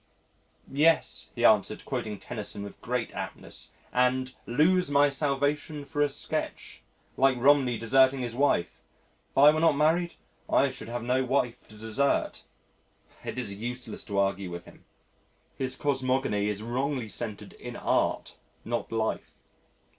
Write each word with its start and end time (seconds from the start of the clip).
"Yes," 0.73 1.29
he 1.35 1.45
answered, 1.45 1.85
quoting 1.85 2.17
Tennyson 2.17 2.63
with 2.63 2.81
great 2.81 3.13
aptness, 3.13 3.69
"and 3.93 4.33
'lose 4.47 4.89
my 4.89 5.09
salvation 5.09 5.85
for 5.85 6.01
a 6.01 6.09
sketch,' 6.09 6.81
like 7.17 7.37
Romney 7.37 7.77
deserting 7.77 8.21
his 8.21 8.33
wife. 8.33 8.81
If 9.29 9.37
I 9.37 9.51
were 9.51 9.59
not 9.59 9.75
married 9.75 10.15
I 10.49 10.71
should 10.71 10.87
have 10.89 11.03
no 11.03 11.23
wife 11.23 11.67
to 11.67 11.75
desert." 11.77 12.45
It 13.23 13.37
is 13.37 13.53
useless 13.53 14.03
to 14.05 14.17
argue 14.17 14.49
with 14.49 14.65
him. 14.65 14.85
His 15.55 15.75
cosmogony 15.75 16.47
is 16.47 16.63
wrongly 16.63 17.07
centred 17.07 17.53
in 17.53 17.75
Art 17.75 18.37
not 18.65 18.91
life. 18.91 19.35